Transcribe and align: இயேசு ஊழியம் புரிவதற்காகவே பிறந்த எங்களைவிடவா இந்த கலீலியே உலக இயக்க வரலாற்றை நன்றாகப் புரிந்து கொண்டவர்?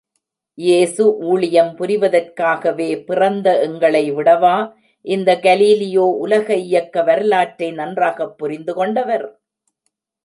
இயேசு 0.57 1.03
ஊழியம் 1.23 1.69
புரிவதற்காகவே 1.77 3.03
பிறந்த 3.05 3.67
எங்களைவிடவா 3.67 4.55
இந்த 5.05 5.39
கலீலியே 5.43 6.07
உலக 6.19 6.55
இயக்க 6.65 7.03
வரலாற்றை 7.03 7.71
நன்றாகப் 7.71 8.37
புரிந்து 8.37 8.73
கொண்டவர்? 8.73 9.27